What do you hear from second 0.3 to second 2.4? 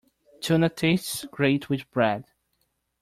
Tuna tastes great with bread.